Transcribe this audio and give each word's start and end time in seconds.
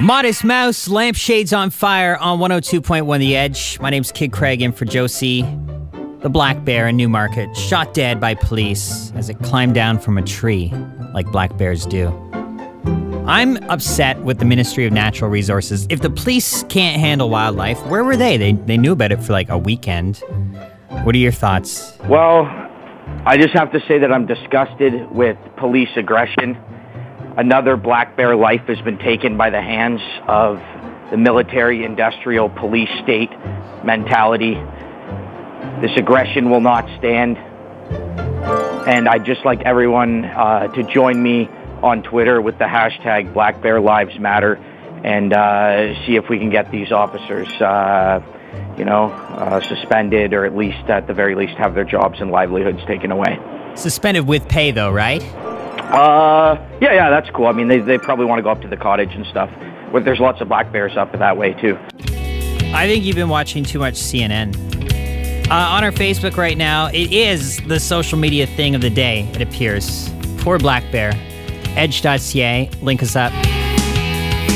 Modest 0.00 0.42
Mouse, 0.42 0.88
lampshades 0.88 1.52
on 1.52 1.70
fire 1.70 2.16
on 2.16 2.40
102.1 2.40 3.18
The 3.20 3.36
Edge. 3.36 3.78
My 3.78 3.90
name's 3.90 4.10
Kid 4.10 4.32
Craig 4.32 4.60
in 4.60 4.72
for 4.72 4.84
Josie. 4.84 5.42
The 6.18 6.28
black 6.28 6.64
bear 6.64 6.88
in 6.88 6.96
Newmarket, 6.96 7.56
shot 7.56 7.94
dead 7.94 8.20
by 8.20 8.34
police 8.34 9.12
as 9.14 9.28
it 9.28 9.38
climbed 9.38 9.76
down 9.76 10.00
from 10.00 10.18
a 10.18 10.22
tree, 10.22 10.72
like 11.12 11.30
black 11.30 11.56
bears 11.56 11.86
do. 11.86 12.08
I'm 13.26 13.56
upset 13.70 14.20
with 14.22 14.40
the 14.40 14.44
Ministry 14.44 14.84
of 14.84 14.92
Natural 14.92 15.30
Resources. 15.30 15.86
If 15.88 16.00
the 16.00 16.10
police 16.10 16.64
can't 16.64 17.00
handle 17.00 17.30
wildlife, 17.30 17.80
where 17.86 18.02
were 18.02 18.16
they? 18.16 18.36
They, 18.36 18.52
they 18.52 18.76
knew 18.76 18.92
about 18.92 19.12
it 19.12 19.22
for 19.22 19.32
like 19.32 19.48
a 19.48 19.58
weekend. 19.58 20.16
What 21.04 21.14
are 21.14 21.18
your 21.18 21.32
thoughts? 21.32 21.96
Well, 22.08 22.46
I 23.26 23.36
just 23.36 23.54
have 23.54 23.70
to 23.70 23.80
say 23.86 24.00
that 24.00 24.10
I'm 24.10 24.26
disgusted 24.26 25.08
with 25.12 25.36
police 25.56 25.90
aggression. 25.96 26.58
Another 27.36 27.76
black 27.76 28.16
bear 28.16 28.36
life 28.36 28.62
has 28.68 28.80
been 28.82 28.98
taken 28.98 29.36
by 29.36 29.50
the 29.50 29.60
hands 29.60 30.00
of 30.28 30.58
the 31.10 31.16
military 31.16 31.84
industrial 31.84 32.48
police 32.48 32.88
state 33.02 33.30
mentality. 33.84 34.54
This 35.80 35.90
aggression 35.96 36.48
will 36.48 36.60
not 36.60 36.84
stand. 36.98 37.36
And 38.86 39.08
I'd 39.08 39.24
just 39.24 39.44
like 39.44 39.62
everyone 39.62 40.24
uh, 40.24 40.68
to 40.68 40.84
join 40.84 41.20
me 41.20 41.48
on 41.82 42.04
Twitter 42.04 42.40
with 42.40 42.56
the 42.58 42.66
hashtag 42.66 43.34
Black 43.34 43.60
Bear 43.60 43.80
Lives 43.80 44.16
Matter 44.20 44.54
and 45.02 45.32
uh, 45.32 46.06
see 46.06 46.14
if 46.14 46.28
we 46.28 46.38
can 46.38 46.50
get 46.50 46.70
these 46.70 46.92
officers, 46.92 47.48
uh, 47.60 48.22
you 48.78 48.84
know, 48.84 49.10
uh, 49.10 49.60
suspended 49.60 50.34
or 50.34 50.44
at 50.44 50.56
least, 50.56 50.88
at 50.88 51.08
the 51.08 51.14
very 51.14 51.34
least, 51.34 51.54
have 51.58 51.74
their 51.74 51.84
jobs 51.84 52.20
and 52.20 52.30
livelihoods 52.30 52.84
taken 52.86 53.10
away. 53.10 53.40
Suspended 53.74 54.28
with 54.28 54.48
pay, 54.48 54.70
though, 54.70 54.92
right? 54.92 55.22
Uh, 55.94 56.56
yeah, 56.80 56.92
yeah, 56.92 57.10
that's 57.10 57.30
cool. 57.30 57.46
I 57.46 57.52
mean, 57.52 57.68
they, 57.68 57.78
they 57.78 57.98
probably 57.98 58.24
want 58.24 58.40
to 58.40 58.42
go 58.42 58.50
up 58.50 58.60
to 58.62 58.68
the 58.68 58.76
cottage 58.76 59.14
and 59.14 59.24
stuff. 59.26 59.48
But 59.92 60.04
there's 60.04 60.18
lots 60.18 60.40
of 60.40 60.48
black 60.48 60.72
bears 60.72 60.96
up 60.96 61.12
that 61.12 61.36
way, 61.36 61.54
too. 61.54 61.78
I 62.74 62.88
think 62.88 63.04
you've 63.04 63.14
been 63.14 63.28
watching 63.28 63.62
too 63.62 63.78
much 63.78 63.94
CNN. 63.94 64.56
Uh, 65.48 65.54
on 65.54 65.84
our 65.84 65.92
Facebook 65.92 66.36
right 66.36 66.58
now, 66.58 66.86
it 66.88 67.12
is 67.12 67.58
the 67.68 67.78
social 67.78 68.18
media 68.18 68.46
thing 68.46 68.74
of 68.74 68.80
the 68.80 68.90
day, 68.90 69.28
it 69.34 69.40
appears. 69.40 70.10
Poor 70.38 70.58
Black 70.58 70.82
Bear. 70.90 71.12
Edge.ca, 71.76 72.70
link 72.82 73.02
us 73.02 73.14
up. 73.14 73.32